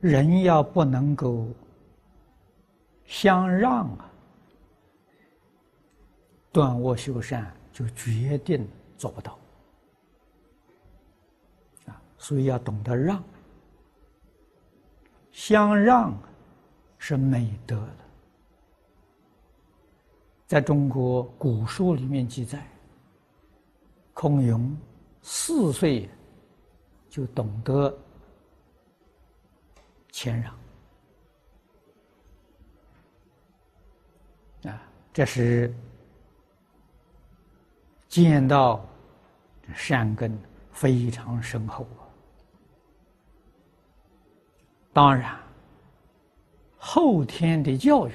[0.00, 1.48] 人要不能够
[3.04, 4.10] 相让啊，
[6.52, 9.38] 断恶修善就决定做不到
[11.86, 12.00] 啊。
[12.18, 13.22] 所以要懂得让，
[15.32, 16.16] 相让
[16.98, 17.96] 是美德的。
[20.46, 22.64] 在中国古书里面记载，
[24.14, 24.76] 孔融
[25.20, 26.08] 四岁
[27.08, 27.92] 就懂得
[30.16, 30.50] 谦让
[34.72, 35.70] 啊，这是
[38.08, 38.82] 见到
[39.74, 40.34] 善根
[40.72, 42.08] 非常深厚啊。
[44.94, 45.38] 当然，
[46.78, 48.12] 后天的教育。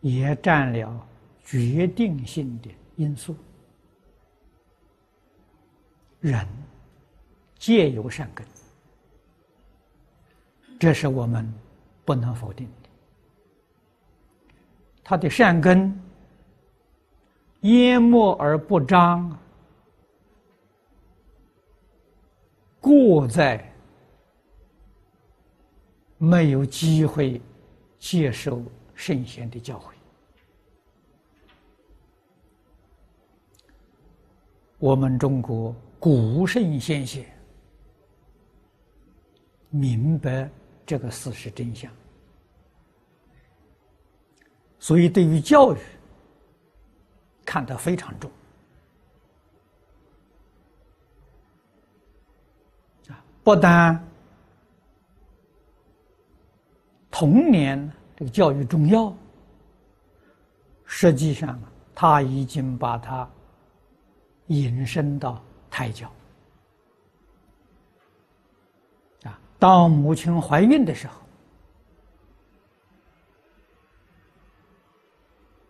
[0.00, 1.08] 也占了
[1.42, 3.36] 决定性的因素。
[6.20, 6.46] 人
[7.56, 8.46] 皆有善根，
[10.78, 11.52] 这是我们
[12.04, 12.88] 不能否定的。
[15.02, 15.98] 他的善根
[17.62, 19.36] 淹没而不彰，
[22.80, 23.72] 过在
[26.16, 27.40] 没有机会
[27.98, 28.62] 接受。
[29.00, 29.92] 圣贤的教诲，
[34.78, 37.24] 我们中国古圣先贤
[39.70, 40.50] 明白
[40.88, 41.92] 这个事实真相，
[44.78, 45.78] 所以对于教育
[47.44, 48.30] 看得非常重
[53.08, 53.22] 啊！
[53.44, 54.02] 不但
[57.10, 57.92] 童年。
[58.16, 59.14] 这个教育重要，
[60.84, 61.56] 实际上
[61.94, 63.30] 他已经把它
[64.48, 66.12] 引申到胎教
[69.22, 69.38] 啊。
[69.58, 71.14] 当母亲怀孕的时候，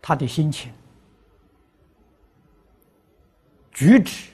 [0.03, 0.73] 他的心情、
[3.73, 4.31] 举止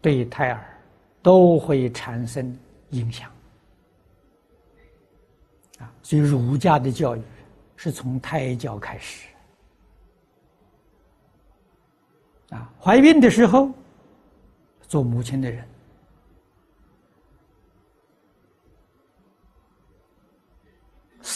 [0.00, 0.78] 对胎儿
[1.22, 2.58] 都会产生
[2.90, 3.30] 影响。
[5.78, 7.22] 啊所以，儒家的教育
[7.76, 9.28] 是从胎教开始。
[12.50, 13.70] 啊，怀孕的时候，
[14.88, 15.66] 做母亲的人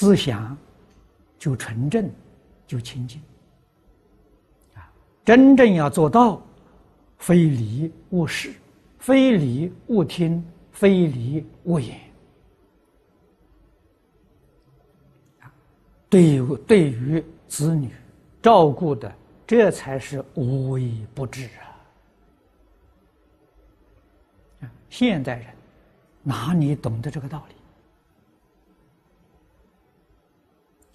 [0.06, 0.56] 思想
[1.36, 2.08] 就纯正，
[2.64, 3.20] 就清净。
[4.76, 4.88] 啊，
[5.24, 6.40] 真正要做到
[7.18, 8.54] 非礼勿视，
[9.00, 11.98] 非礼勿听，非礼勿言。
[16.08, 17.90] 对于对于子女
[18.40, 19.12] 照顾的，
[19.44, 21.50] 这才是无微不至
[24.60, 24.70] 啊！
[24.88, 25.46] 现代人
[26.22, 27.54] 哪里懂得这个道理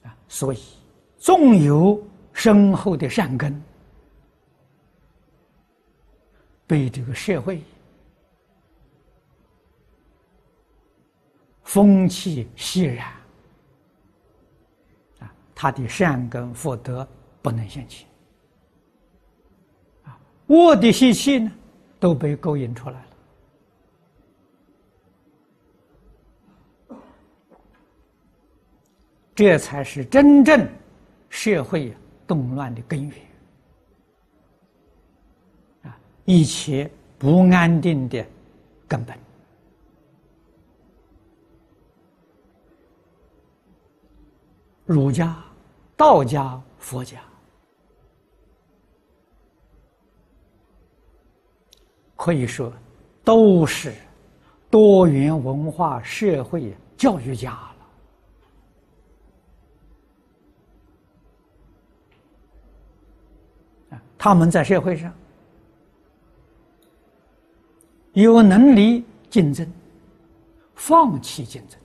[0.08, 0.16] 啊？
[0.32, 0.60] 所以，
[1.18, 3.62] 纵有深厚的善根，
[6.66, 7.62] 被这个社会
[11.64, 13.12] 风气渲染。
[15.54, 17.06] 他的善根福德
[17.42, 18.06] 不能现起，
[20.06, 21.52] 啊，恶的习气呢
[22.00, 23.11] 都被勾引出来了，
[29.34, 30.68] 这才是真正
[31.30, 31.96] 社会
[32.28, 33.18] 动乱的根源，
[35.84, 38.26] 啊，一切不安定的
[38.88, 39.18] 根本。
[44.86, 45.36] 儒家。
[45.98, 47.22] 道家、佛家
[52.16, 52.74] 可以说
[53.24, 53.94] 都是
[54.72, 57.68] 多元文化社会教育家了。
[64.24, 65.12] 他们在社会上
[68.14, 69.68] 有能力竞争，
[70.76, 71.80] 放弃竞争。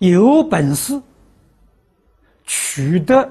[0.00, 1.00] 有本事
[2.44, 3.26] 取得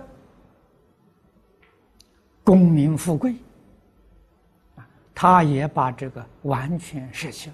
[2.43, 3.35] 功名富贵，
[5.13, 7.51] 他也把这个完全舍弃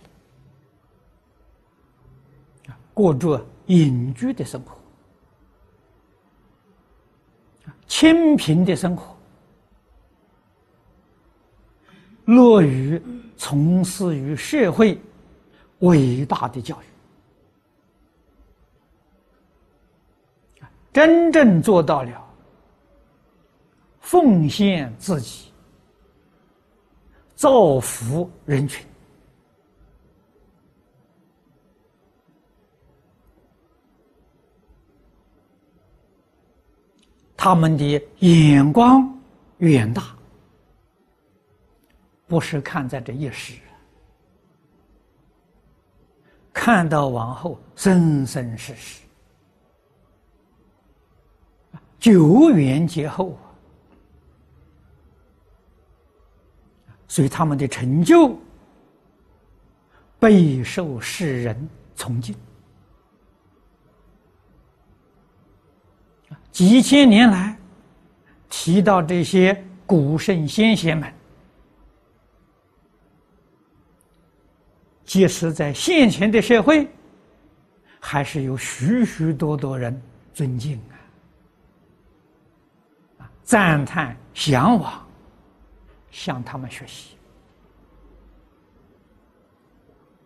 [2.68, 4.77] 了，过着隐居的生活，
[7.87, 9.15] 清贫的生活，
[12.25, 13.01] 乐于
[13.37, 14.99] 从事于社会
[15.79, 16.85] 伟大的教育。
[20.91, 22.27] 真正做到了
[23.99, 25.51] 奉献自己，
[27.35, 28.85] 造福人群。
[37.37, 39.07] 他们的眼光
[39.59, 40.03] 远大，
[42.25, 43.53] 不是看在这一时，
[46.51, 49.01] 看到往后生生世世，
[51.99, 53.37] 久远劫后，
[57.07, 58.35] 所以他们的成就
[60.19, 62.35] 备受世人崇敬。
[66.57, 67.56] 几千年来，
[68.50, 71.13] 提到这些古圣先贤们，
[75.06, 76.88] 即使在现前的社会，
[78.00, 80.01] 还是有许许多多人
[80.33, 80.81] 尊敬
[83.19, 85.07] 啊、赞叹、向往，
[86.09, 87.16] 向他们学习。